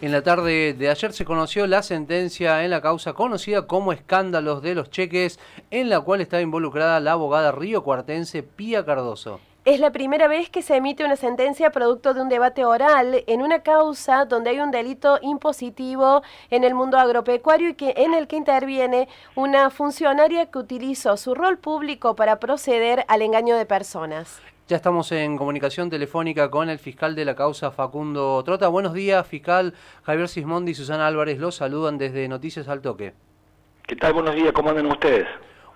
En 0.00 0.12
la 0.12 0.22
tarde 0.22 0.74
de 0.74 0.90
ayer 0.90 1.12
se 1.12 1.24
conoció 1.24 1.66
la 1.66 1.82
sentencia 1.82 2.62
en 2.62 2.70
la 2.70 2.80
causa 2.80 3.14
conocida 3.14 3.66
como 3.66 3.92
escándalos 3.92 4.62
de 4.62 4.76
los 4.76 4.90
cheques, 4.90 5.40
en 5.72 5.88
la 5.88 6.00
cual 6.00 6.20
está 6.20 6.40
involucrada 6.40 7.00
la 7.00 7.12
abogada 7.12 7.50
río 7.50 7.82
cuartense 7.82 8.44
Pía 8.44 8.84
Cardoso. 8.84 9.40
Es 9.64 9.80
la 9.80 9.90
primera 9.90 10.28
vez 10.28 10.50
que 10.50 10.62
se 10.62 10.76
emite 10.76 11.04
una 11.04 11.16
sentencia 11.16 11.70
producto 11.70 12.14
de 12.14 12.22
un 12.22 12.28
debate 12.28 12.64
oral 12.64 13.24
en 13.26 13.42
una 13.42 13.64
causa 13.64 14.24
donde 14.24 14.50
hay 14.50 14.60
un 14.60 14.70
delito 14.70 15.18
impositivo 15.20 16.22
en 16.50 16.62
el 16.62 16.74
mundo 16.76 16.96
agropecuario 16.96 17.70
y 17.70 17.74
que, 17.74 17.94
en 17.96 18.14
el 18.14 18.28
que 18.28 18.36
interviene 18.36 19.08
una 19.34 19.68
funcionaria 19.68 20.46
que 20.46 20.58
utilizó 20.58 21.16
su 21.16 21.34
rol 21.34 21.58
público 21.58 22.14
para 22.14 22.38
proceder 22.38 23.04
al 23.08 23.22
engaño 23.22 23.56
de 23.56 23.66
personas. 23.66 24.40
Ya 24.68 24.76
estamos 24.76 25.10
en 25.12 25.38
comunicación 25.38 25.88
telefónica 25.88 26.50
con 26.50 26.68
el 26.68 26.78
fiscal 26.78 27.14
de 27.14 27.24
la 27.24 27.34
causa, 27.34 27.70
Facundo 27.70 28.44
Trota. 28.44 28.68
Buenos 28.68 28.92
días, 28.92 29.26
fiscal 29.26 29.72
Javier 30.02 30.28
Sismondi 30.28 30.72
y 30.72 30.74
Susana 30.74 31.06
Álvarez. 31.06 31.38
Los 31.38 31.54
saludan 31.54 31.96
desde 31.96 32.28
Noticias 32.28 32.68
al 32.68 32.82
Toque. 32.82 33.14
¿Qué 33.86 33.96
tal? 33.96 34.12
Buenos 34.12 34.34
días, 34.34 34.52
¿cómo 34.52 34.68
andan 34.68 34.84
ustedes? 34.84 35.26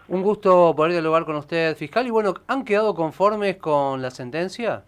Un 0.09 0.21
gusto 0.23 0.75
poder 0.77 0.93
dialogar 0.93 1.25
con 1.25 1.37
usted, 1.37 1.75
fiscal. 1.75 2.07
Y 2.07 2.11
bueno, 2.11 2.35
¿han 2.47 2.67
quedado 2.67 2.95
conformes 2.95 3.57
con 3.57 4.03
la 4.03 4.11
sentencia? 4.11 4.85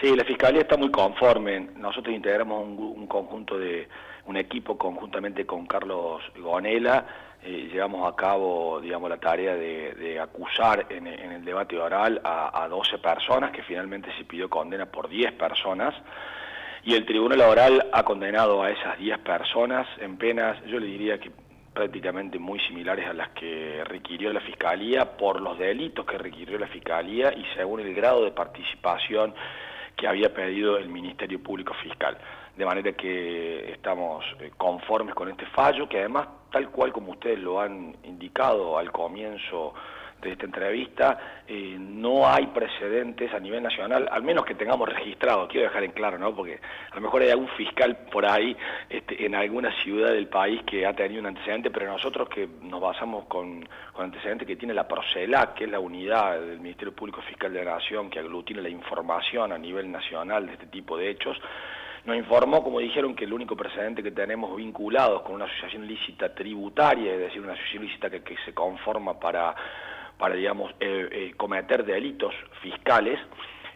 Sí, 0.00 0.16
la 0.16 0.24
Fiscalía 0.24 0.62
está 0.62 0.76
muy 0.76 0.90
conforme. 0.90 1.60
Nosotros 1.76 2.12
integramos 2.12 2.64
un, 2.66 3.06
conjunto 3.06 3.60
de, 3.60 3.86
un 4.26 4.36
equipo 4.36 4.78
conjuntamente 4.78 5.44
con 5.46 5.66
Carlos 5.66 6.22
Gonela, 6.38 7.06
eh, 7.42 7.68
llevamos 7.72 8.10
a 8.10 8.14
cabo, 8.14 8.80
digamos, 8.80 9.10
la 9.10 9.18
tarea 9.18 9.54
de, 9.56 10.20
acusar 10.20 10.86
en, 10.90 11.06
el 11.06 11.44
debate 11.44 11.76
oral 11.76 12.20
a, 12.22 12.62
a, 12.62 12.68
12 12.68 12.98
personas, 12.98 13.50
que 13.50 13.62
finalmente 13.62 14.10
se 14.16 14.24
pidió 14.24 14.48
condena 14.48 14.86
por 14.86 15.08
10 15.08 15.32
personas, 15.32 15.94
y 16.84 16.94
el 16.94 17.04
Tribunal 17.04 17.40
Oral 17.40 17.88
ha 17.92 18.04
condenado 18.04 18.62
a 18.62 18.70
esas 18.70 18.98
10 18.98 19.18
personas 19.18 19.86
en 19.98 20.16
penas, 20.16 20.56
yo 20.66 20.78
le 20.78 20.86
diría 20.86 21.18
que 21.18 21.30
prácticamente 21.72 22.38
muy 22.38 22.60
similares 22.60 23.06
a 23.08 23.12
las 23.12 23.30
que 23.30 23.82
requirió 23.84 24.32
la 24.32 24.40
Fiscalía 24.40 25.16
por 25.16 25.40
los 25.40 25.58
delitos 25.58 26.04
que 26.04 26.18
requirió 26.18 26.58
la 26.58 26.66
Fiscalía 26.66 27.32
y 27.32 27.44
según 27.56 27.80
el 27.80 27.94
grado 27.94 28.24
de 28.24 28.30
participación 28.30 29.34
que 29.96 30.06
había 30.06 30.32
pedido 30.32 30.76
el 30.78 30.88
Ministerio 30.88 31.42
Público 31.42 31.74
Fiscal. 31.82 32.16
De 32.56 32.64
manera 32.66 32.92
que 32.92 33.72
estamos 33.72 34.24
eh, 34.40 34.50
conformes 34.56 35.14
con 35.14 35.28
este 35.30 35.46
fallo, 35.46 35.88
que 35.88 36.00
además, 36.00 36.28
tal 36.50 36.70
cual 36.70 36.92
como 36.92 37.12
ustedes 37.12 37.38
lo 37.38 37.60
han 37.60 37.96
indicado 38.04 38.78
al 38.78 38.92
comienzo 38.92 39.74
de 40.22 40.32
esta 40.32 40.46
entrevista, 40.46 41.42
eh, 41.46 41.76
no 41.78 42.28
hay 42.28 42.46
precedentes 42.46 43.32
a 43.34 43.40
nivel 43.40 43.62
nacional, 43.62 44.08
al 44.10 44.22
menos 44.22 44.44
que 44.44 44.54
tengamos 44.54 44.88
registrado, 44.88 45.48
quiero 45.48 45.66
dejar 45.66 45.84
en 45.84 45.92
claro, 45.92 46.18
¿no? 46.18 46.34
Porque 46.34 46.60
a 46.90 46.94
lo 46.94 47.00
mejor 47.00 47.22
hay 47.22 47.30
algún 47.30 47.48
fiscal 47.48 47.96
por 48.10 48.24
ahí 48.24 48.56
este, 48.88 49.26
en 49.26 49.34
alguna 49.34 49.72
ciudad 49.82 50.12
del 50.12 50.28
país 50.28 50.62
que 50.64 50.86
ha 50.86 50.94
tenido 50.94 51.20
un 51.20 51.26
antecedente, 51.26 51.70
pero 51.70 51.86
nosotros 51.86 52.28
que 52.28 52.48
nos 52.62 52.80
basamos 52.80 53.24
con, 53.24 53.68
con 53.92 54.04
antecedentes 54.04 54.46
que 54.46 54.56
tiene 54.56 54.74
la 54.74 54.86
PROCELAC, 54.86 55.54
que 55.54 55.64
es 55.64 55.70
la 55.70 55.80
unidad 55.80 56.40
del 56.40 56.60
Ministerio 56.60 56.94
Público 56.94 57.20
Fiscal 57.22 57.52
de 57.52 57.64
la 57.64 57.74
Nación 57.74 58.08
que 58.08 58.20
aglutina 58.20 58.62
la 58.62 58.68
información 58.68 59.52
a 59.52 59.58
nivel 59.58 59.90
nacional 59.90 60.46
de 60.46 60.52
este 60.52 60.66
tipo 60.66 60.96
de 60.96 61.10
hechos, 61.10 61.40
nos 62.04 62.16
informó, 62.16 62.64
como 62.64 62.80
dijeron, 62.80 63.14
que 63.14 63.24
el 63.24 63.32
único 63.32 63.56
precedente 63.56 64.02
que 64.02 64.10
tenemos 64.10 64.56
vinculados 64.56 65.22
con 65.22 65.36
una 65.36 65.44
asociación 65.44 65.86
lícita 65.86 66.34
tributaria, 66.34 67.12
es 67.14 67.20
decir, 67.20 67.40
una 67.40 67.52
asociación 67.52 67.84
lícita 67.84 68.10
que 68.10 68.36
se 68.44 68.52
conforma 68.52 69.18
para 69.20 69.54
para, 70.22 70.36
digamos, 70.36 70.70
eh, 70.78 71.08
eh, 71.10 71.32
cometer 71.36 71.84
delitos 71.84 72.32
fiscales, 72.60 73.18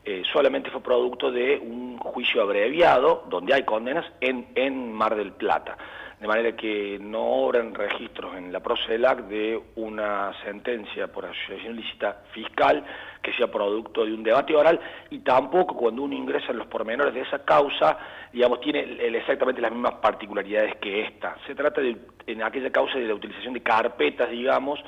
eh, 0.05 0.23
solamente 0.33 0.71
fue 0.71 0.81
producto 0.81 1.33
de 1.33 1.59
un 1.59 1.99
juicio 1.99 2.41
abreviado, 2.41 3.25
donde 3.29 3.53
hay 3.53 3.65
condenas, 3.65 4.07
en, 4.21 4.47
en 4.55 4.93
Mar 4.93 5.17
del 5.17 5.33
Plata. 5.33 5.77
De 6.21 6.29
manera 6.29 6.55
que 6.55 6.99
no 7.01 7.21
obran 7.21 7.75
registros 7.75 8.37
en 8.37 8.53
la 8.53 8.61
PROCELAC 8.61 9.23
de 9.25 9.61
una 9.75 10.33
sentencia 10.45 11.09
por 11.09 11.27
asociación 11.27 11.81
ilícita 11.81 12.23
fiscal 12.31 12.85
que 13.21 13.33
sea 13.33 13.51
producto 13.51 14.05
de 14.05 14.15
un 14.15 14.23
debate 14.23 14.55
oral 14.55 14.79
y 15.11 15.19
tampoco 15.19 15.75
cuando 15.77 16.05
uno 16.05 16.15
ingresa 16.15 16.53
en 16.53 16.59
los 16.59 16.69
pormenores 16.69 17.13
de 17.13 17.23
esa 17.23 17.45
causa, 17.45 17.99
digamos, 18.33 18.61
tiene 18.61 18.83
exactamente 19.19 19.61
las 19.61 19.73
mismas 19.73 19.95
particularidades 19.95 20.77
que 20.77 21.07
esta. 21.07 21.37
Se 21.45 21.57
trata 21.57 21.81
de, 21.81 21.97
en 22.29 22.45
aquella 22.45 22.71
causa 22.71 23.01
de 23.01 23.09
la 23.09 23.15
utilización 23.15 23.53
de 23.53 23.65
carpetas, 23.65 24.31
digamos, 24.31 24.79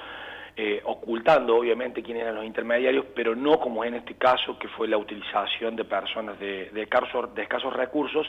eh, 0.61 0.81
ocultando 0.87 1.55
obviamente 1.55 2.03
quiénes 2.03 2.25
eran 2.25 2.35
los 2.35 2.45
intermediarios, 2.45 3.07
pero 3.15 3.37
no 3.37 3.61
como 3.61 3.85
en 3.85 3.95
este 3.95 4.15
caso, 4.15 4.59
que 4.59 4.67
fue 4.67 4.89
la 4.89 4.99
utilización 4.99 5.77
de 5.77 5.85
personas 5.85 6.37
de, 6.41 6.71
de, 6.71 6.83
escasos, 6.83 7.73
recursos 7.73 8.27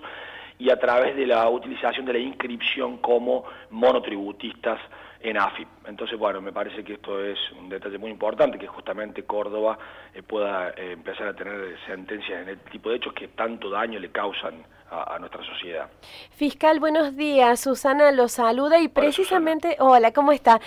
y 0.59 0.69
a 0.69 0.77
través 0.77 1.15
de 1.15 1.25
la 1.25 1.49
utilización 1.49 2.05
de 2.05 2.13
la 2.13 2.19
inscripción 2.19 2.97
como 2.97 3.45
monotributistas 3.71 4.79
en 5.21 5.39
AFIP. 5.39 5.67
Entonces, 5.87 6.19
bueno, 6.19 6.39
me 6.39 6.51
parece 6.53 6.83
que 6.83 6.93
esto 6.93 7.19
es 7.19 7.39
un 7.57 7.67
detalle 7.67 7.97
muy 7.97 8.11
importante, 8.11 8.59
que 8.59 8.67
justamente 8.67 9.23
Córdoba 9.23 9.79
eh, 10.13 10.21
pueda 10.21 10.69
eh, 10.77 10.91
empezar 10.91 11.29
a 11.29 11.33
tener 11.33 11.79
sentencias 11.87 12.43
en 12.43 12.49
este 12.49 12.69
tipo 12.69 12.91
de 12.91 12.97
hechos 12.97 13.13
que 13.13 13.29
tanto 13.29 13.71
daño 13.71 13.97
le 13.99 14.11
causan 14.11 14.63
a, 14.91 15.17
nuestra 15.19 15.43
sociedad. 15.43 15.89
Fiscal, 16.35 16.79
buenos 16.79 17.15
días. 17.15 17.59
Susana 17.59 18.11
lo 18.11 18.27
saluda 18.27 18.79
y 18.79 18.87
precisamente, 18.87 19.77
hola, 19.79 20.11
¿cómo 20.13 20.31
está? 20.31 20.59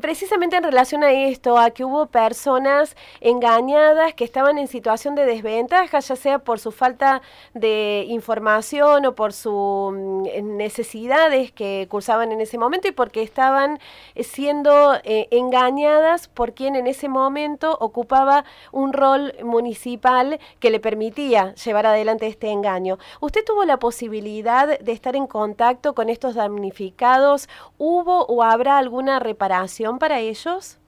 Precisamente 0.00 0.56
en 0.56 0.62
relación 0.62 1.02
a 1.02 1.12
esto, 1.12 1.58
a 1.58 1.70
que 1.70 1.84
hubo 1.84 2.06
personas 2.06 2.96
engañadas 3.20 4.12
que 4.14 4.24
estaban 4.24 4.58
en 4.58 4.68
situación 4.68 5.14
de 5.14 5.24
desventaja, 5.24 6.00
ya 6.00 6.16
sea 6.16 6.38
por 6.40 6.58
su 6.58 6.72
falta 6.72 7.22
de 7.54 8.04
información 8.08 9.06
o 9.06 9.14
por 9.14 9.32
sus 9.32 9.92
mm, 9.92 10.56
necesidades 10.56 11.52
que 11.52 11.86
cursaban 11.90 12.32
en 12.32 12.40
ese 12.40 12.58
momento 12.58 12.88
y 12.88 12.92
porque 12.92 13.22
estaban 13.22 13.78
siendo 14.16 14.94
eh, 15.04 15.28
engañadas 15.30 16.28
por 16.28 16.52
quien 16.52 16.76
en 16.76 16.86
ese 16.86 17.08
momento 17.08 17.76
ocupaba 17.80 18.44
un 18.72 18.92
rol 18.92 19.34
municipal 19.42 20.38
que 20.60 20.70
le 20.70 20.80
permitía 20.80 21.54
llevar 21.54 21.86
adelante 21.86 22.26
este 22.26 22.50
engaño. 22.50 22.98
¿Usted 23.20 23.44
tuvo 23.44 23.64
la 23.64 23.78
posibilidad 23.78 24.78
de 24.78 24.92
estar 24.92 25.16
en 25.16 25.26
contacto 25.26 25.94
con 25.94 26.10
estos 26.10 26.34
damnificados? 26.34 27.48
¿Hubo 27.78 28.26
o 28.26 28.42
habrá 28.42 28.78
alguna 28.78 29.18
reparación? 29.18 29.77
Para 29.98 30.20
ellos? 30.20 30.78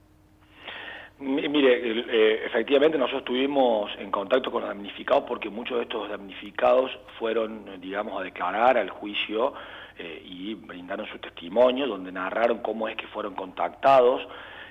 Mire, 1.19 1.79
eh, 1.83 2.45
efectivamente 2.45 2.97
nosotros 2.97 3.21
estuvimos 3.21 3.91
en 3.99 4.09
contacto 4.09 4.51
con 4.51 4.61
los 4.61 4.69
damnificados 4.69 5.25
porque 5.27 5.51
muchos 5.51 5.77
de 5.77 5.83
estos 5.83 6.09
damnificados 6.09 6.91
fueron, 7.19 7.79
digamos, 7.79 8.19
a 8.19 8.23
declarar 8.23 8.75
al 8.77 8.89
juicio 8.89 9.53
eh, 9.99 10.23
y 10.25 10.55
brindaron 10.55 11.05
su 11.05 11.19
testimonio, 11.19 11.85
donde 11.85 12.11
narraron 12.11 12.59
cómo 12.59 12.87
es 12.87 12.95
que 12.95 13.05
fueron 13.07 13.35
contactados 13.35 14.27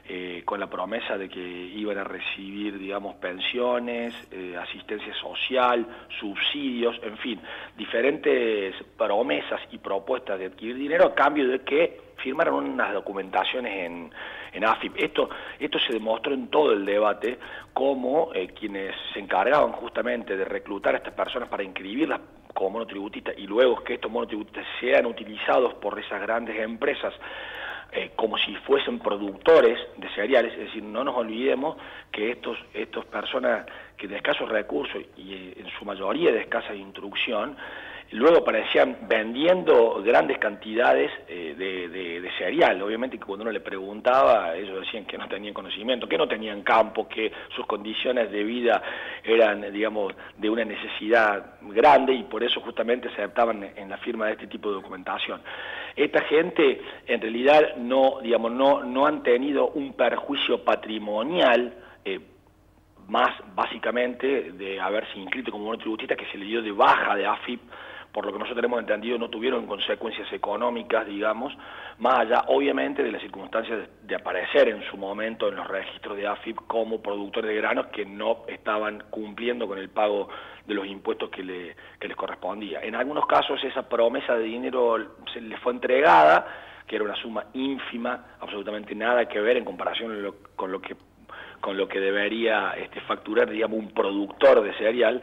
eh, 0.09 0.43
con 0.45 0.61
la 0.61 0.69
promesa 0.69 1.17
de 1.17 1.29
que 1.29 1.41
iban 1.41 1.99
a 1.99 2.05
recibir, 2.05 2.79
digamos, 2.79 3.17
pensiones, 3.17 4.15
asistencia 4.59 5.15
social, 5.15 5.87
subsidios, 6.19 6.99
en 7.03 7.17
fin, 7.19 7.41
diferentes 7.77 8.75
promesas 8.97 9.61
y 9.71 9.79
propuestas 9.79 10.39
de 10.39 10.47
adquirir 10.47 10.77
dinero 10.77 11.07
a 11.07 11.15
cambio 11.15 11.49
de 11.49 11.61
que 11.61 12.11
firmaron 12.23 12.55
unas 12.55 12.93
documentaciones 12.93 13.73
en, 13.87 14.11
en 14.53 14.65
AFIP. 14.65 14.95
Esto, 14.97 15.31
esto 15.59 15.79
se 15.79 15.93
demostró 15.93 16.33
en 16.35 16.49
todo 16.49 16.73
el 16.73 16.85
debate 16.85 17.39
como 17.73 18.33
eh, 18.35 18.49
quienes 18.49 18.95
se 19.13 19.21
encargaban 19.21 19.73
justamente 19.73 20.37
de 20.37 20.45
reclutar 20.45 20.95
a 20.95 20.99
estas 20.99 21.15
personas 21.15 21.49
para 21.49 21.63
inscribirlas 21.63 22.21
como 22.55 22.71
monotributistas 22.71 23.39
y 23.39 23.47
luego 23.47 23.83
que 23.83 23.95
estos 23.95 24.11
monotributistas 24.11 24.67
sean 24.81 25.07
utilizados 25.07 25.75
por 25.75 25.99
esas 25.99 26.21
grandes 26.21 26.59
empresas 26.59 27.15
eh, 27.93 28.13
como 28.15 28.39
si 28.39 28.55
fuesen 28.57 29.01
productores 29.01 29.79
de 29.97 30.09
cereales, 30.11 30.53
es 30.53 30.67
decir, 30.67 30.83
no 30.83 31.03
nos 31.03 31.17
olvidemos 31.17 31.77
que 32.13 32.31
estos, 32.31 32.57
estos 32.73 33.05
personas 33.07 33.67
que 33.97 34.07
de 34.07 34.17
escasos 34.17 34.49
recursos 34.49 35.03
y 35.17 35.35
eh, 35.35 35.55
en 35.57 35.67
su 35.79 35.85
mayoría 35.85 36.31
de 36.31 36.41
escasa 36.41 36.75
instrucción, 36.75 37.57
luego 38.13 38.39
aparecían 38.39 38.97
vendiendo 39.09 40.03
grandes 40.03 40.39
cantidades 40.39 41.11
eh, 41.29 41.55
de, 41.57 42.31
cereal. 42.39 42.81
Obviamente 42.81 43.19
que 43.19 43.25
cuando 43.25 43.43
uno 43.43 43.53
le 43.53 43.61
preguntaba, 43.61 44.57
ellos 44.57 44.81
decían 44.81 45.05
que 45.05 45.19
no 45.19 45.29
tenían 45.29 45.53
conocimiento, 45.53 46.09
que 46.09 46.17
no 46.17 46.27
tenían 46.27 46.63
campo, 46.63 47.07
que 47.09 47.31
sus 47.55 47.67
condiciones 47.67 48.31
de 48.31 48.43
vida 48.45 48.83
eran, 49.23 49.71
digamos, 49.73 50.15
de 50.39 50.49
una 50.49 50.65
necesidad 50.65 51.59
grande 51.61 52.15
y 52.15 52.23
por 52.23 52.43
eso 52.43 52.61
justamente 52.61 53.11
se 53.11 53.17
adaptaban 53.17 53.71
en 53.77 53.89
la 53.91 53.99
firma 53.99 54.27
de 54.27 54.33
este 54.33 54.47
tipo 54.47 54.71
de 54.71 54.77
documentación. 54.77 55.43
Esta 55.95 56.23
gente 56.23 56.81
en 57.07 57.21
realidad 57.21 57.77
no, 57.77 58.21
digamos, 58.23 58.53
no, 58.53 58.83
no 58.85 59.07
han 59.07 59.23
tenido 59.23 59.69
un 59.69 59.93
perjuicio 59.93 60.65
patrimonial 60.65 61.75
eh, 62.05 62.21
más 63.09 63.31
básicamente 63.55 64.53
de 64.53 64.81
haberse 64.81 65.19
inscrito 65.19 65.51
como 65.51 65.65
monotributista 65.65 66.17
que 66.17 66.27
se 66.27 66.39
le 66.39 66.47
dio 66.47 66.63
de 66.63 66.73
baja 66.73 67.17
de 67.17 67.27
AFIP 67.27 67.61
por 68.13 68.27
lo 68.27 68.33
que 68.33 68.39
nosotros 68.39 68.65
hemos 68.65 68.81
entendido, 68.81 69.19
no 69.19 69.31
tuvieron 69.31 69.67
consecuencias 69.67 70.33
económicas, 70.33 71.07
digamos, 71.07 71.57
más 71.99 72.21
allá, 72.21 72.45
obviamente, 72.49 73.03
de 73.03 73.13
las 73.13 73.21
circunstancias 73.21 73.89
de, 74.03 74.15
aparecer 74.15 74.69
en 74.69 74.83
su 74.91 74.97
momento 74.97 75.49
en 75.49 75.57
los 75.57 75.67
registros 75.69 76.17
de 76.17 76.27
AFIP 76.27 76.57
como 76.67 77.01
productores 77.01 77.49
de 77.51 77.57
granos 77.57 77.87
que 77.87 78.05
no 78.05 78.45
estaban 78.49 79.05
cumpliendo 79.11 79.67
con 79.67 79.79
el 79.79 79.89
pago 79.89 80.29
de 80.67 80.75
los 80.75 80.87
impuestos 80.87 81.31
que, 81.31 81.43
le, 81.43 81.77
que 81.99 82.09
les 82.09 82.17
correspondía. 82.17 82.81
En 82.83 82.95
algunos 82.95 83.27
casos 83.27 83.63
esa 83.65 83.89
promesa 83.89 84.35
de 84.35 84.45
dinero 84.45 84.97
se 85.33 85.41
les 85.41 85.59
fue 85.61 85.73
entregada, 85.73 86.47
que 86.87 86.97
era 86.97 87.05
una 87.05 87.17
suma 87.17 87.45
ínfima, 87.55 88.27
absolutamente 88.41 88.95
nada 88.95 89.27
que 89.27 89.41
ver 89.41 89.57
en 89.57 89.65
comparación 89.65 90.35
con 90.57 90.73
lo 90.73 90.81
que 90.81 90.97
con 91.61 91.77
lo 91.77 91.89
que 91.89 92.01
debería 92.01 92.73
este, 92.73 93.01
facturar, 93.03 93.51
digamos, 93.51 93.79
un 93.79 93.91
productor 93.91 94.63
de 94.63 94.73
cereal, 94.75 95.23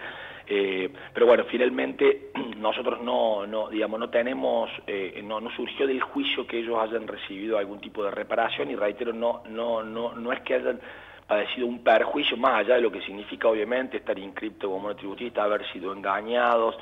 eh, 0.50 0.90
pero 1.14 1.26
bueno, 1.26 1.44
finalmente 1.50 2.32
nosotros 2.58 3.02
no, 3.02 3.46
no 3.46 3.70
digamos, 3.70 4.00
no 4.00 4.10
tenemos, 4.10 4.70
eh, 4.88 5.22
no, 5.24 5.42
no 5.42 5.50
surgió 5.52 5.86
del 5.86 6.02
juicio 6.02 6.48
que 6.48 6.60
ellos 6.60 6.78
hayan 6.80 7.08
recibido 7.08 7.58
algún 7.58 7.82
tipo 7.82 8.04
de 8.04 8.12
reparación 8.12 8.72
y 8.72 8.76
reitero, 8.76 9.12
no, 9.12 9.44
no, 9.50 9.84
no, 9.84 10.14
no 10.14 10.32
es 10.32 10.42
que 10.42 10.56
hayan 10.56 10.80
padecido 11.28 11.68
un 11.68 11.84
perjuicio 11.84 12.38
más 12.38 12.62
allá 12.62 12.76
de 12.76 12.82
lo 12.82 12.90
que 12.90 13.02
significa 13.02 13.50
obviamente 13.50 13.98
estar 13.98 14.18
inscripto 14.18 14.68
como 14.68 14.84
monotributista, 14.84 15.44
haber 15.44 15.70
sido 15.74 15.92
engañados, 15.92 16.78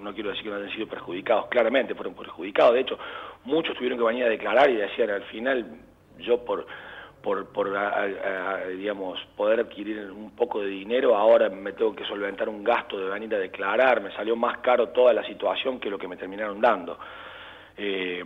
no 0.00 0.14
quiero 0.14 0.30
decir 0.30 0.44
que 0.44 0.50
no 0.50 0.56
hayan 0.56 0.70
sido 0.70 0.86
perjudicados, 0.86 1.48
claramente 1.48 1.96
fueron 1.96 2.14
perjudicados, 2.14 2.74
de 2.74 2.80
hecho 2.80 2.98
muchos 3.44 3.76
tuvieron 3.76 3.98
que 3.98 4.04
venir 4.04 4.24
a 4.24 4.28
declarar 4.28 4.70
y 4.70 4.76
decían 4.76 5.10
al 5.10 5.24
final 5.24 5.66
yo 6.20 6.44
por 6.44 6.64
por, 7.22 7.46
poder 7.48 9.60
adquirir 9.60 10.10
un 10.10 10.30
poco 10.32 10.60
de 10.60 10.68
dinero, 10.68 11.16
ahora 11.16 11.48
me 11.48 11.72
tengo 11.72 11.94
que 11.94 12.04
solventar 12.04 12.48
un 12.48 12.64
gasto 12.64 12.98
de 12.98 13.10
venir 13.10 13.34
a 13.34 13.38
declarar, 13.38 14.00
me 14.00 14.12
salió 14.12 14.36
más 14.36 14.58
caro 14.58 14.88
toda 14.88 15.12
la 15.12 15.24
situación 15.24 15.80
que 15.80 15.90
lo 15.90 15.98
que 15.98 16.08
me 16.08 16.16
terminaron 16.16 16.60
dando. 16.60 16.98
Eh, 17.76 18.22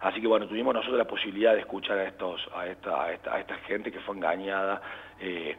así 0.00 0.20
que 0.20 0.26
bueno, 0.26 0.46
tuvimos 0.46 0.74
nosotros 0.74 0.98
la 0.98 1.06
posibilidad 1.06 1.54
de 1.54 1.60
escuchar 1.60 1.98
a, 1.98 2.04
estos, 2.04 2.40
a, 2.54 2.66
esta, 2.66 3.12
esta, 3.12 3.38
esta 3.38 3.54
gente 3.66 3.90
que 3.90 4.00
fue 4.00 4.16
engañada, 4.16 4.82
eh, 5.20 5.56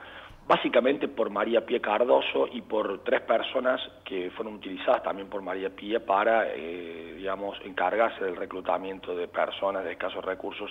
básicamente 0.47 1.07
por 1.07 1.29
María 1.29 1.65
Pía 1.65 1.81
Cardoso 1.81 2.47
y 2.51 2.61
por 2.61 3.03
tres 3.03 3.21
personas 3.21 3.81
que 4.03 4.29
fueron 4.31 4.55
utilizadas 4.55 5.03
también 5.03 5.29
por 5.29 5.41
María 5.41 5.69
Pía 5.69 6.05
para, 6.05 6.53
eh, 6.53 7.13
digamos, 7.17 7.57
encargarse 7.63 8.23
del 8.23 8.35
reclutamiento 8.35 9.15
de 9.15 9.27
personas 9.27 9.83
de 9.83 9.93
escasos 9.93 10.23
recursos 10.23 10.69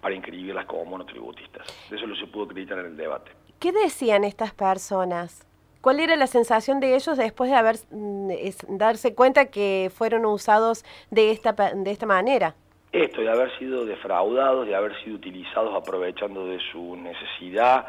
para 0.00 0.14
inscribirlas 0.14 0.66
como 0.66 0.84
monotributistas. 0.84 1.66
Eso 1.90 2.06
lo 2.06 2.16
se 2.16 2.26
pudo 2.26 2.44
acreditar 2.44 2.78
en 2.78 2.86
el 2.86 2.96
debate. 2.96 3.32
¿Qué 3.58 3.72
decían 3.72 4.24
estas 4.24 4.54
personas? 4.54 5.46
¿Cuál 5.80 6.00
era 6.00 6.16
la 6.16 6.26
sensación 6.26 6.80
de 6.80 6.94
ellos 6.94 7.16
después 7.16 7.50
de 7.50 7.56
haber 7.56 7.76
mm, 7.90 8.30
darse 8.68 9.14
cuenta 9.14 9.50
que 9.50 9.90
fueron 9.94 10.26
usados 10.26 10.84
de 11.10 11.30
esta, 11.30 11.52
de 11.52 11.90
esta 11.90 12.06
manera? 12.06 12.54
Esto, 12.92 13.20
de 13.20 13.30
haber 13.30 13.56
sido 13.58 13.86
defraudados, 13.86 14.66
de 14.66 14.74
haber 14.74 14.94
sido 15.02 15.16
utilizados 15.16 15.74
aprovechando 15.74 16.46
de 16.46 16.58
su 16.72 16.96
necesidad, 16.96 17.86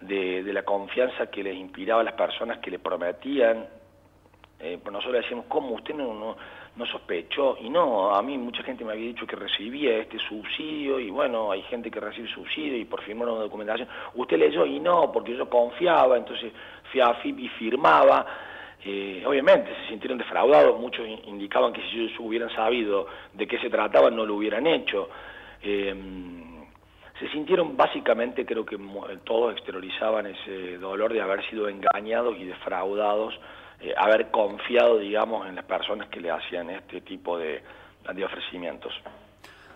de, 0.00 0.42
la 0.52 0.64
confianza 0.64 1.28
que 1.28 1.42
les 1.42 1.56
inspiraba 1.56 2.00
a 2.00 2.04
las 2.04 2.14
personas 2.14 2.58
que 2.58 2.70
le 2.70 2.78
prometían. 2.78 3.66
Eh, 4.58 4.78
nosotros 4.84 5.22
decíamos, 5.22 5.46
¿cómo 5.48 5.74
usted 5.76 5.94
no, 5.94 6.12
no 6.12 6.36
no 6.76 6.86
sospechó, 6.86 7.58
y 7.60 7.68
no, 7.68 8.14
a 8.14 8.22
mí 8.22 8.38
mucha 8.38 8.62
gente 8.62 8.84
me 8.84 8.92
había 8.92 9.08
dicho 9.08 9.26
que 9.26 9.36
recibía 9.36 9.98
este 9.98 10.18
subsidio, 10.18 10.98
y 10.98 11.10
bueno, 11.10 11.52
hay 11.52 11.62
gente 11.62 11.90
que 11.90 12.00
recibe 12.00 12.28
subsidio 12.28 12.78
y 12.78 12.84
por 12.86 13.02
firmar 13.02 13.28
una 13.28 13.40
documentación, 13.40 13.88
usted 14.14 14.38
leyó 14.38 14.64
y 14.64 14.80
no, 14.80 15.12
porque 15.12 15.36
yo 15.36 15.48
confiaba, 15.48 16.16
entonces 16.16 16.52
fui 16.90 17.00
a 17.00 17.14
FIP 17.14 17.40
y 17.40 17.48
firmaba, 17.50 18.26
eh, 18.84 19.22
obviamente 19.26 19.70
se 19.82 19.88
sintieron 19.88 20.18
defraudados, 20.18 20.80
muchos 20.80 21.06
indicaban 21.26 21.72
que 21.72 21.82
si 21.82 22.00
ellos 22.00 22.18
hubieran 22.18 22.50
sabido 22.50 23.06
de 23.32 23.46
qué 23.46 23.58
se 23.58 23.70
trataba 23.70 24.10
no 24.10 24.24
lo 24.24 24.34
hubieran 24.34 24.66
hecho. 24.66 25.08
Eh, 25.62 25.94
se 27.20 27.28
sintieron 27.28 27.76
básicamente, 27.76 28.44
creo 28.44 28.66
que 28.66 28.76
todos 29.22 29.52
exteriorizaban 29.52 30.26
ese 30.26 30.78
dolor 30.78 31.12
de 31.12 31.20
haber 31.20 31.48
sido 31.48 31.68
engañados 31.68 32.36
y 32.36 32.44
defraudados 32.44 33.38
eh, 33.82 33.92
haber 33.96 34.30
confiado, 34.30 34.98
digamos, 34.98 35.48
en 35.48 35.56
las 35.56 35.64
personas 35.64 36.08
que 36.08 36.20
le 36.20 36.30
hacían 36.30 36.70
este 36.70 37.00
tipo 37.00 37.36
de, 37.36 37.62
ofrecimientos. 38.24 38.92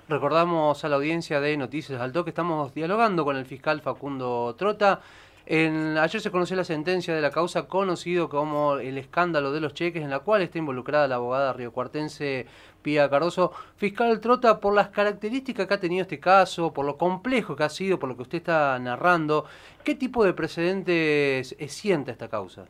Recordamos 0.09 0.85
a 0.85 0.89
la 0.89 0.95
audiencia 0.95 1.41
de 1.41 1.57
Noticias 1.57 2.01
Alto 2.01 2.23
que 2.23 2.31
estamos 2.31 2.73
dialogando 2.73 3.25
con 3.25 3.37
el 3.37 3.47
fiscal 3.47 3.81
Facundo 3.81 4.55
Trota. 4.57 5.01
Ayer 5.49 6.21
se 6.21 6.31
conoció 6.31 6.57
la 6.57 6.63
sentencia 6.63 7.15
de 7.15 7.21
la 7.21 7.31
causa 7.31 7.67
conocido 7.67 8.29
como 8.29 8.77
el 8.77 8.97
escándalo 8.99 9.51
de 9.51 9.61
los 9.61 9.75
cheques, 9.75 10.03
en 10.03 10.11
la 10.11 10.21
cual 10.21 10.43
está 10.43 10.59
involucrada 10.59 11.09
la 11.09 11.17
abogada 11.17 11.53
riocuartense 11.53 12.47
Pía 12.83 13.11
Cardoso. 13.11 13.53
Fiscal 13.77 14.21
Trota, 14.21 14.61
por 14.61 14.75
las 14.75 14.89
características 14.89 15.67
que 15.67 15.75
ha 15.75 15.81
tenido 15.81 16.03
este 16.03 16.21
caso, 16.21 16.73
por 16.73 16.85
lo 16.85 16.97
complejo 16.97 17.57
que 17.57 17.65
ha 17.65 17.69
sido, 17.69 17.99
por 17.99 18.09
lo 18.09 18.17
que 18.17 18.23
usted 18.23 18.39
está 18.39 18.79
narrando, 18.79 19.47
¿qué 19.83 19.97
tipo 19.97 20.25
de 20.25 20.33
precedentes 20.33 21.57
siente 21.69 22.13
esta 22.13 22.29
causa? 22.29 22.67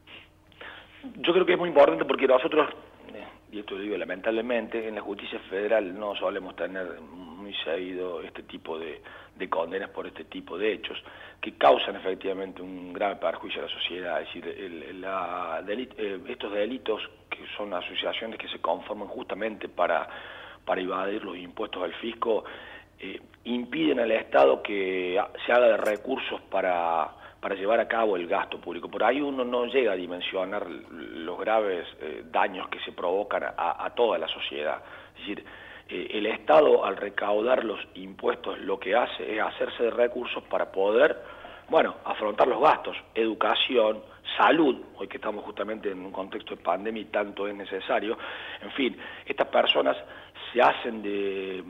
Yo 1.16 1.32
creo 1.32 1.46
que 1.46 1.52
es 1.52 1.58
muy 1.58 1.68
importante 1.68 2.04
porque 2.04 2.26
nosotros, 2.26 2.68
eh, 3.14 3.24
y 3.52 3.60
esto 3.60 3.74
lo 3.74 3.80
digo 3.80 3.96
lamentablemente, 3.96 4.88
en 4.88 4.94
la 4.94 5.00
justicia 5.00 5.38
federal 5.50 5.98
no 5.98 6.14
solemos 6.16 6.56
tener 6.56 7.00
muy 7.00 7.54
seguido 7.64 8.22
este 8.22 8.42
tipo 8.42 8.78
de, 8.78 9.00
condenas 9.48 9.90
por 9.90 10.06
este 10.06 10.24
tipo 10.24 10.58
de 10.58 10.72
hechos 10.72 10.98
que 11.40 11.52
causan 11.56 11.96
efectivamente 11.96 12.62
un 12.62 12.92
grave 12.92 13.16
perjuicio 13.16 13.60
a 13.60 13.66
la 13.66 13.70
sociedad. 13.72 14.20
Es 14.22 14.26
decir, 14.28 14.44
eh, 14.46 16.20
estos 16.28 16.52
delitos 16.52 17.02
que 17.30 17.46
son 17.56 17.72
asociaciones 17.74 18.38
que 18.38 18.48
se 18.48 18.58
conforman 18.58 19.08
justamente 19.08 19.68
para, 19.68 20.08
para 20.64 20.80
evadir 20.80 21.22
los 21.22 21.36
impuestos 21.36 21.82
al 21.82 21.94
fisco, 21.94 22.44
eh, 22.98 23.20
impiden 23.44 24.00
al 24.00 24.10
Estado 24.10 24.62
que 24.62 25.20
se 25.44 25.52
haga 25.52 25.66
de 25.66 25.76
recursos 25.76 26.40
para 26.50 27.25
para 27.46 27.54
llevar 27.54 27.78
a 27.78 27.86
cabo 27.86 28.16
el 28.16 28.26
gasto 28.26 28.60
público. 28.60 28.88
Por 28.88 29.04
ahí 29.04 29.20
uno 29.20 29.44
no 29.44 29.66
llega 29.66 29.92
a 29.92 29.94
dimensionar 29.94 30.68
los 30.68 31.38
graves 31.38 31.86
eh, 32.00 32.24
daños 32.28 32.68
que 32.68 32.80
se 32.80 32.90
provocan 32.90 33.44
a, 33.56 33.88
toda 33.94 34.18
la 34.18 34.26
sociedad. 34.26 34.82
Es 35.14 35.20
decir, 35.20 35.44
eh, 35.88 36.08
el 36.10 36.26
Estado 36.26 36.84
al 36.84 36.96
recaudar 36.96 37.62
los 37.62 37.78
impuestos 37.94 38.58
lo 38.58 38.80
que 38.80 38.96
hace 38.96 39.36
es 39.36 39.40
hacerse 39.40 39.84
de 39.84 39.90
recursos 39.92 40.42
para 40.50 40.72
poder, 40.72 41.22
bueno, 41.68 41.94
afrontar 42.04 42.48
los 42.48 42.60
gastos, 42.60 42.96
educación, 43.14 44.02
salud, 44.36 44.82
hoy 44.96 45.06
que 45.06 45.18
estamos 45.18 45.44
justamente 45.44 45.92
en 45.92 46.04
un 46.04 46.10
contexto 46.10 46.56
de 46.56 46.62
pandemia 46.64 47.02
y 47.02 47.06
tanto 47.12 47.46
es 47.46 47.54
necesario, 47.54 48.18
en 48.60 48.72
fin, 48.72 48.98
estas 49.24 49.46
personas 49.46 49.96
se 50.52 50.60
hacen 50.60 51.00
de 51.00 51.62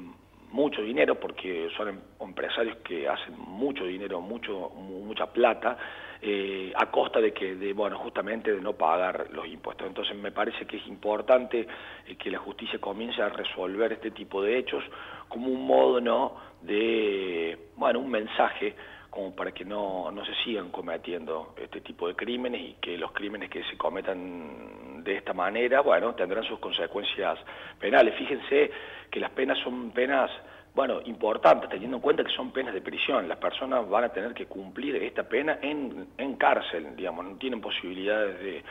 mucho 0.56 0.80
dinero 0.80 1.20
porque 1.20 1.68
son 1.76 1.88
em, 1.88 1.98
empresarios 2.20 2.78
que 2.78 3.06
hacen 3.06 3.34
mucho 3.38 3.84
dinero, 3.84 4.22
mucho 4.22 4.70
mucha 4.70 5.26
plata 5.26 5.76
eh, 6.22 6.72
a 6.74 6.90
costa 6.90 7.20
de 7.20 7.32
que 7.32 7.54
de 7.56 7.74
bueno 7.74 7.98
justamente 7.98 8.52
de 8.52 8.60
no 8.62 8.72
pagar 8.72 9.28
los 9.32 9.46
impuestos. 9.46 9.86
Entonces 9.86 10.16
me 10.16 10.32
parece 10.32 10.66
que 10.66 10.78
es 10.78 10.86
importante 10.86 11.68
eh, 12.06 12.16
que 12.16 12.30
la 12.30 12.38
justicia 12.38 12.78
comience 12.78 13.20
a 13.20 13.28
resolver 13.28 13.92
este 13.92 14.10
tipo 14.12 14.42
de 14.42 14.58
hechos 14.58 14.82
como 15.28 15.48
un 15.48 15.66
modo 15.66 16.00
no 16.00 16.36
de 16.62 17.58
bueno 17.76 18.00
un 18.00 18.10
mensaje 18.10 18.74
como 19.10 19.34
para 19.34 19.52
que 19.52 19.64
no, 19.64 20.10
no 20.10 20.24
se 20.24 20.34
sigan 20.44 20.70
cometiendo 20.70 21.54
este 21.56 21.80
tipo 21.80 22.08
de 22.08 22.14
crímenes 22.14 22.60
y 22.60 22.72
que 22.80 22.98
los 22.98 23.12
crímenes 23.12 23.48
que 23.48 23.62
se 23.64 23.76
cometan 23.76 25.02
de 25.06 25.16
esta 25.16 25.32
manera, 25.32 25.80
bueno, 25.80 26.14
tendrán 26.14 26.44
sus 26.44 26.58
consecuencias 26.58 27.38
penales. 27.78 28.14
Fíjense 28.16 28.70
que 29.10 29.20
las 29.20 29.30
penas 29.30 29.56
son 29.60 29.92
penas, 29.92 30.30
bueno, 30.76 31.00
importantes, 31.06 31.70
teniendo 31.70 31.96
en 31.96 32.02
cuenta 32.02 32.22
que 32.22 32.30
son 32.32 32.52
penas 32.52 32.74
de 32.74 32.82
prisión. 32.82 33.26
Las 33.26 33.38
personas 33.38 33.88
van 33.88 34.04
a 34.04 34.08
tener 34.10 34.34
que 34.34 34.44
cumplir 34.44 34.94
esta 34.96 35.22
pena 35.22 35.58
en, 35.62 36.08
en 36.18 36.36
cárcel, 36.36 36.94
digamos, 36.94 37.24
no 37.24 37.36
tienen 37.36 37.62
posibilidades 37.62 38.38
de, 38.40 38.62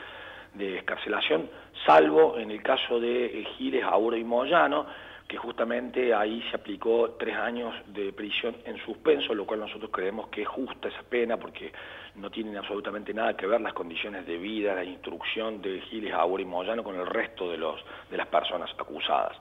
de 0.54 0.78
escarcelación, 0.78 1.50
salvo 1.84 2.38
en 2.38 2.52
el 2.52 2.62
caso 2.62 3.00
de 3.00 3.44
Giles, 3.58 3.84
Auro 3.84 4.16
y 4.16 4.24
Moyano, 4.24 4.86
que 5.28 5.38
justamente 5.38 6.14
ahí 6.14 6.44
se 6.52 6.58
aplicó 6.58 7.16
tres 7.18 7.36
años 7.36 7.74
de 7.88 8.14
prisión 8.14 8.56
en 8.66 8.78
suspenso, 8.86 9.34
lo 9.34 9.48
cual 9.48 9.62
nosotros 9.62 9.90
creemos 9.92 10.28
que 10.28 10.44
es 10.44 10.48
justa 10.48 10.90
esa 10.90 11.02
pena 11.02 11.38
porque 11.38 11.74
no 12.18 12.30
tienen 12.30 12.56
absolutamente 12.56 13.16
nada 13.16 13.36
que 13.36 13.48
ver 13.48 13.62
las 13.62 13.74
condiciones 13.74 14.28
de 14.28 14.38
vida, 14.38 14.76
la 14.76 14.84
instrucción 14.84 15.60
de 15.60 15.82
Giles, 15.90 16.14
Aura 16.14 16.44
y 16.44 16.46
Moyano 16.46 16.84
con 16.84 17.00
el 17.00 17.08
resto 17.08 17.50
de, 17.50 17.58
los, 17.58 17.84
de 18.12 18.18
las 18.18 18.28
personas 18.28 18.70
acusadas. 18.78 19.36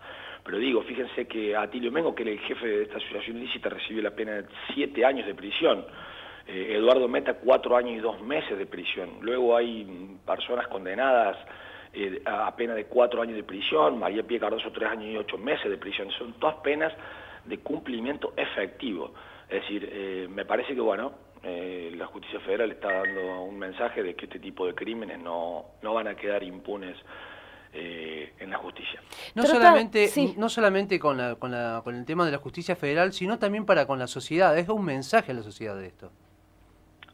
Pero 0.44 0.58
digo, 0.58 0.82
fíjense 0.82 1.26
que 1.26 1.56
Atilio 1.56 1.90
Mengo, 1.90 2.14
que 2.14 2.22
era 2.22 2.32
el 2.32 2.38
jefe 2.40 2.66
de 2.66 2.82
esta 2.82 2.98
asociación 2.98 3.38
ilícita, 3.38 3.70
recibió 3.70 4.02
la 4.02 4.10
pena 4.10 4.32
de 4.32 4.44
siete 4.74 5.04
años 5.04 5.26
de 5.26 5.34
prisión. 5.34 5.86
Eh, 6.46 6.74
Eduardo 6.76 7.08
Meta, 7.08 7.34
cuatro 7.34 7.74
años 7.76 7.92
y 7.92 8.00
dos 8.00 8.20
meses 8.20 8.58
de 8.58 8.66
prisión. 8.66 9.08
Luego 9.22 9.56
hay 9.56 10.18
personas 10.26 10.68
condenadas 10.68 11.38
eh, 11.94 12.20
a 12.26 12.54
pena 12.54 12.74
de 12.74 12.84
cuatro 12.84 13.22
años 13.22 13.36
de 13.36 13.42
prisión, 13.42 13.98
María 13.98 14.22
Pía 14.22 14.40
Cardoso 14.40 14.70
tres 14.70 14.90
años 14.90 15.06
y 15.06 15.16
ocho 15.16 15.38
meses 15.38 15.70
de 15.70 15.78
prisión. 15.78 16.10
Son 16.10 16.34
todas 16.34 16.56
penas 16.56 16.92
de 17.46 17.58
cumplimiento 17.58 18.34
efectivo. 18.36 19.14
Es 19.48 19.62
decir, 19.62 19.88
eh, 19.90 20.26
me 20.28 20.44
parece 20.44 20.74
que, 20.74 20.80
bueno, 20.80 21.12
la 21.42 22.06
justicia 22.06 22.40
federal 22.40 22.70
está 22.70 22.90
dando 22.90 23.42
un 23.42 23.58
mensaje 23.58 24.02
de 24.02 24.14
que 24.14 24.24
este 24.24 24.38
tipo 24.38 24.66
de 24.66 24.74
crímenes 24.74 25.18
no, 25.18 25.66
no 25.82 25.92
van 25.92 26.08
a 26.08 26.14
quedar 26.14 26.42
impunes 26.42 26.96
eh, 27.74 28.32
en 28.38 28.50
la 28.50 28.58
justicia. 28.58 29.00
No 29.34 29.42
solamente, 29.42 30.08
no 30.36 30.48
solamente 30.48 30.98
con, 30.98 31.16
la, 31.16 31.34
con, 31.34 31.50
la, 31.50 31.80
con 31.82 31.96
el 31.96 32.04
tema 32.04 32.24
de 32.24 32.32
la 32.32 32.38
justicia 32.38 32.76
federal, 32.76 33.12
sino 33.12 33.38
también 33.38 33.66
para 33.66 33.86
con 33.86 33.98
la 33.98 34.06
sociedad. 34.06 34.56
Es 34.56 34.68
un 34.68 34.84
mensaje 34.84 35.32
a 35.32 35.34
la 35.34 35.42
sociedad 35.42 35.76
de 35.76 35.86
esto. 35.86 36.12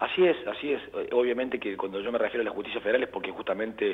Así 0.01 0.27
es, 0.27 0.37
así 0.47 0.73
es. 0.73 0.81
Obviamente 1.13 1.61
que 1.61 1.77
cuando 1.77 2.01
yo 2.01 2.11
me 2.11 2.19
refiero 2.19 2.41
a 2.41 2.45
la 2.45 2.55
justicia 2.55 2.81
federal 2.81 3.03
es 3.03 3.11
porque 3.11 3.31
justamente 3.31 3.93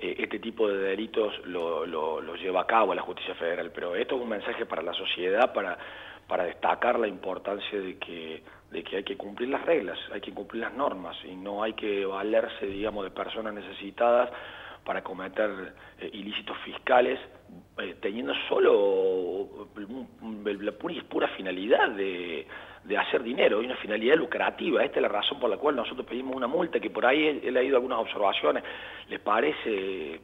eh, 0.00 0.16
este 0.18 0.40
tipo 0.40 0.68
de 0.68 0.78
delitos 0.78 1.32
lo, 1.46 1.86
lo, 1.86 2.34
lleva 2.34 2.62
a 2.62 2.66
cabo 2.66 2.92
la 2.92 3.02
justicia 3.02 3.36
federal, 3.36 3.70
pero 3.72 3.94
esto 3.94 4.16
es 4.16 4.22
un 4.22 4.28
mensaje 4.28 4.66
para 4.66 4.82
la 4.82 4.92
sociedad, 4.92 5.52
para, 5.52 5.78
para 6.26 6.44
destacar 6.44 6.98
la 6.98 7.06
importancia 7.06 7.80
de 7.80 7.98
que, 7.98 8.42
de 8.72 8.82
que 8.82 8.96
hay 8.96 9.04
que 9.04 9.16
cumplir 9.16 9.48
las 9.48 9.64
reglas, 9.64 9.96
hay 10.12 10.20
que 10.20 10.32
cumplir 10.32 10.62
las 10.62 10.74
normas 10.74 11.16
y 11.24 11.36
no 11.36 11.62
hay 11.62 11.74
que 11.74 12.04
valerse, 12.04 12.66
digamos, 12.66 13.04
de 13.04 13.12
personas 13.12 13.54
necesitadas 13.54 14.30
para 14.84 15.02
cometer 15.02 15.74
eh, 16.00 16.10
ilícitos 16.12 16.56
fiscales, 16.58 17.18
eh, 17.78 17.96
teniendo 18.00 18.32
solo 18.48 19.68
la 20.44 20.72
pura, 20.72 21.28
finalidad 21.28 21.90
de, 21.90 22.46
de, 22.84 22.98
hacer 22.98 23.22
dinero 23.22 23.62
y 23.62 23.66
una 23.66 23.76
finalidad 23.76 24.16
lucrativa. 24.16 24.84
Esta 24.84 24.96
es 24.96 25.02
la 25.02 25.08
razón 25.08 25.40
por 25.40 25.50
la 25.50 25.56
cual 25.56 25.76
nosotros 25.76 26.06
pedimos 26.06 26.36
una 26.36 26.46
multa, 26.46 26.80
que 26.80 26.90
por 26.90 27.06
ahí 27.06 27.22
he, 27.24 27.48
he 27.48 27.50
leído 27.50 27.76
algunas 27.76 27.98
observaciones, 27.98 28.62
les 29.08 29.20
parece 29.20 30.20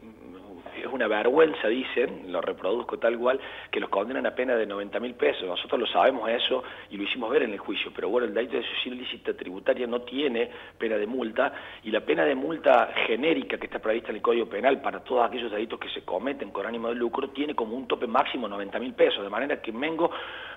es 0.81 0.93
una 0.93 1.09
vergüenza, 1.09 1.69
dicen, 1.69 2.33
lo 2.33 2.41
reproduzco 2.41 2.99
tal 2.99 3.19
cual, 3.19 3.41
que 3.71 3.81
los 3.81 3.91
condenan 3.91 4.27
a 4.27 4.35
pena 4.35 4.57
de 4.57 4.67
90 4.67 5.01
mil 5.01 5.15
pesos. 5.15 5.45
Nosotros 5.47 5.81
lo 5.81 5.87
sabemos 5.87 6.29
eso 6.29 6.63
y 6.91 6.97
lo 6.97 7.05
hicimos 7.05 7.31
ver 7.31 7.43
en 7.45 7.53
el 7.53 7.59
juicio, 7.59 7.91
pero 7.95 8.09
bueno, 8.09 8.27
el 8.27 8.35
delito 8.35 8.55
de 8.55 8.61
asociación 8.61 8.95
ilícita 8.95 9.35
tributaria 9.35 9.87
no 9.87 10.03
tiene 10.03 10.51
pena 10.79 10.97
de 10.97 11.07
multa 11.07 11.53
y 11.85 11.91
la 11.91 12.01
pena 12.01 12.25
de 12.25 12.35
multa 12.35 12.93
genérica 13.07 13.59
que 13.59 13.67
está 13.67 13.79
prevista 13.79 14.11
en 14.11 14.17
el 14.17 14.23
Código 14.23 14.47
Penal 14.47 14.81
para 14.81 15.01
todos 15.01 15.27
aquellos 15.27 15.51
delitos 15.51 15.79
que 15.79 15.89
se 15.91 16.05
cometen 16.05 16.51
con 16.51 16.67
ánimo 16.67 16.89
de 16.89 16.95
lucro 16.95 17.31
tiene 17.31 17.55
como 17.55 17.77
un 17.77 17.87
tope 17.87 18.07
máximo 18.07 18.49
90 18.49 18.79
mil 18.79 18.95
pesos, 18.95 19.23
de 19.23 19.31
manera 19.31 19.61
que 19.61 19.73
Mengo 19.73 20.11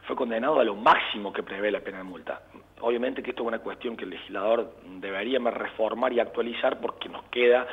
fue 0.07 0.15
condenado 0.15 0.59
a 0.59 0.63
lo 0.63 0.75
máximo 0.75 1.31
que 1.31 1.43
prevé 1.43 1.71
la 1.71 1.79
pena 1.79 1.99
de 1.99 2.03
multa. 2.03 2.41
Obviamente 2.81 3.23
que 3.23 3.29
esto 3.29 3.43
es 3.43 3.47
una 3.47 3.59
cuestión 3.59 3.95
que 3.95 4.03
el 4.03 4.09
legislador 4.09 4.73
debería 4.99 5.39
reformar 5.39 6.11
y 6.11 6.19
actualizar 6.19 6.81
porque 6.81 7.07
nos 7.07 7.23
queda 7.25 7.65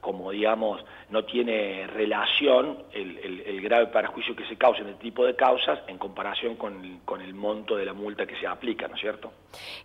como 0.00 0.30
digamos 0.30 0.84
no 1.10 1.24
tiene 1.24 1.86
relación 1.88 2.78
el, 2.92 3.18
el, 3.18 3.60
grave 3.60 3.88
perjuicio 3.88 4.34
que 4.34 4.46
se 4.46 4.56
causa 4.56 4.80
en 4.80 4.88
este 4.88 5.02
tipo 5.02 5.24
de 5.24 5.36
causas 5.36 5.80
en 5.86 5.98
comparación 5.98 6.56
con, 6.56 7.00
con, 7.04 7.20
el 7.20 7.34
monto 7.34 7.76
de 7.76 7.84
la 7.84 7.92
multa 7.92 8.26
que 8.26 8.36
se 8.36 8.46
aplica, 8.46 8.88
¿no 8.88 8.94
es 8.94 9.00
cierto? 9.00 9.32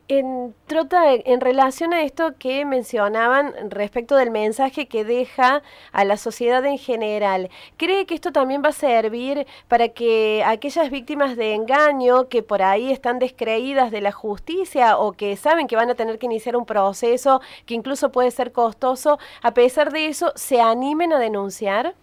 En 0.08 0.54
Trota, 0.68 1.14
en 1.14 1.42
relación 1.42 1.94
a 1.94 2.04
esto 2.04 2.36
que 2.38 2.64
mencionaban 2.64 3.54
respecto 3.70 4.16
del 4.16 4.32
mensaje 4.32 4.88
que 4.88 5.04
deja 5.04 5.62
a 5.92 6.06
la 6.06 6.18
sociedad 6.18 6.66
en 6.66 6.78
general, 6.78 7.50
¿cree 7.78 8.06
que 8.06 8.14
esto 8.14 8.32
también 8.32 8.62
va 8.64 8.70
a 8.70 8.74
servir 8.74 9.46
para 9.68 9.90
que 9.90 10.44
aquellas 10.46 10.90
víctimas 10.90 11.36
de 11.36 11.54
engaño 11.54 12.30
que 12.30 12.44
por 12.44 12.62
ahí 12.62 12.92
están 12.92 13.20
descreídas 13.20 13.92
de 13.92 14.02
la 14.02 14.12
justicia 14.12 14.98
o 14.98 15.12
que 15.14 15.36
saben 15.36 15.68
que 15.68 15.76
van 15.76 15.90
a 15.90 15.96
tener 15.96 16.20
que 16.20 16.28
iniciar 16.28 16.56
un 16.56 16.66
proceso 16.66 17.42
que 17.66 17.74
incluso 17.74 18.12
puede 18.12 18.32
ser 18.32 18.52
costoso, 18.52 19.20
a 19.42 19.54
pesar 19.54 19.92
de 19.92 20.05
eso 20.08 20.32
se 20.36 20.62
animen 20.62 21.14
a 21.14 21.20
denunciar? 21.20 21.94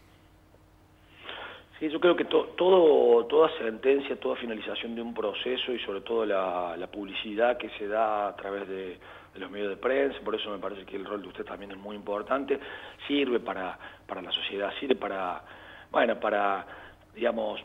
Sí, 1.78 1.88
yo 1.88 1.98
creo 1.98 2.14
que 2.14 2.24
todo, 2.24 3.26
toda 3.26 3.50
sentencia, 3.58 4.14
toda 4.20 4.36
finalización 4.36 4.94
de 4.94 5.02
un 5.02 5.12
proceso 5.12 5.72
y 5.72 5.78
sobre 5.80 6.00
todo 6.02 6.24
la, 6.24 6.86
publicidad 6.92 7.56
que 7.58 7.70
se 7.70 7.88
da 7.88 8.28
a 8.28 8.36
través 8.36 8.68
de, 8.68 8.98
los 9.34 9.50
medios 9.50 9.70
de 9.70 9.76
prensa, 9.76 10.20
por 10.24 10.34
eso 10.34 10.50
me 10.50 10.58
parece 10.58 10.84
que 10.84 10.94
el 10.94 11.04
rol 11.04 11.22
de 11.22 11.28
usted 11.28 11.44
también 11.44 11.72
es 11.72 11.78
muy 11.78 11.96
importante, 11.96 12.60
sirve 13.08 13.40
para, 13.40 13.78
para 14.06 14.22
la 14.22 14.30
sociedad, 14.30 14.72
sirve 14.78 14.94
para, 14.94 15.42
bueno, 15.90 16.20
para, 16.20 16.66
digamos, 17.14 17.60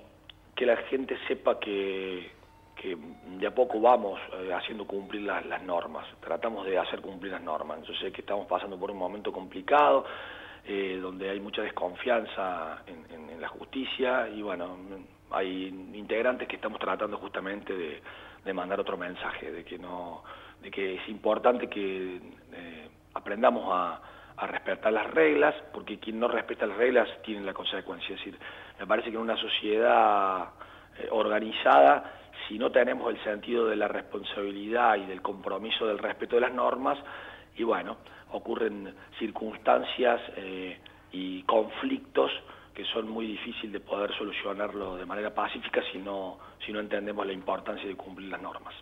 que 0.56 0.65
la 0.65 0.77
gente 0.77 1.15
sepa 1.27 1.60
que, 1.60 2.32
de 2.96 3.48
a 3.48 3.53
poco 3.53 3.79
vamos 3.79 4.20
eh, 4.34 4.53
haciendo 4.53 4.86
cumplir 4.86 5.24
las, 5.24 5.62
normas, 5.63 6.08
tratamos 6.20 6.65
de 6.65 6.77
hacer 6.77 7.01
cumplir 7.01 7.32
las 7.34 7.41
normas. 7.41 7.79
Yo 7.84 7.94
sé 7.96 8.12
que 8.12 8.22
estamos 8.22 8.48
pasando 8.48 8.77
por 8.79 8.91
un 8.91 8.98
momento 8.98 9.32
complicado, 9.32 10.06
eh, 10.65 10.98
donde 11.01 11.29
hay 11.29 11.39
mucha 11.39 11.62
desconfianza 11.62 12.84
en, 12.88 13.39
la 13.39 13.50
justicia 13.50 14.27
y 14.27 14.41
bueno, 14.41 14.77
hay 15.29 15.67
integrantes 15.94 16.48
que 16.48 16.56
estamos 16.56 16.79
tratando 16.79 17.17
justamente 17.17 17.72
de, 17.72 18.01
de, 18.44 18.53
mandar 18.53 18.79
otro 18.79 18.98
mensaje, 18.98 19.51
de 19.51 19.63
que, 19.63 19.77
no, 19.77 20.24
de 20.60 20.72
que 20.72 20.96
es 20.96 21.08
importante 21.08 21.70
que 21.70 22.15
eh, 22.15 22.89
aprendamos 23.13 23.65
a, 23.72 24.01
a 24.38 24.48
respetar 24.48 24.91
las 24.91 25.06
reglas, 25.12 25.53
porque 25.72 26.00
quien 26.00 26.20
no 26.20 26.27
respeta 26.27 26.65
las 26.65 26.77
reglas 26.77 27.08
tiene 27.24 27.41
la 27.46 27.53
consecuencia. 27.53 28.15
Es 28.15 28.22
decir, 28.22 28.39
me 28.79 28.88
parece 28.88 29.12
que 29.12 29.17
en 29.17 29.22
una 29.22 29.38
sociedad 29.38 30.50
organizada 31.12 32.26
si 32.48 32.58
no 32.58 32.72
tenemos 32.72 33.13
el 33.13 33.24
sentido 33.24 33.68
de 33.68 33.75
la 33.75 33.88
responsabilidad 33.88 34.96
y 34.96 35.06
del 35.06 35.22
compromiso 35.22 35.86
del 35.88 36.00
respeto 36.00 36.36
de 36.36 36.42
las 36.42 36.54
normas, 36.54 36.98
y 37.56 37.63
bueno, 37.63 37.98
ocurren 38.32 38.94
circunstancias 39.20 40.22
eh, 40.36 40.77
y 41.12 41.44
conflictos 41.44 42.32
que 42.74 42.86
son 42.86 43.10
muy 43.10 43.25
difíciles 43.25 43.74
de 43.74 43.80
poder 43.80 44.16
solucionarlo 44.16 44.96
de 44.98 45.06
manera 45.06 45.34
pacífica 45.34 45.82
si 45.92 45.98
no, 45.98 46.38
si 46.63 46.72
no 46.72 46.80
entendemos 46.80 47.25
la 47.25 47.34
importancia 47.34 47.88
de 47.88 47.96
cumplir 47.96 48.30
las 48.30 48.42
normas. 48.42 48.75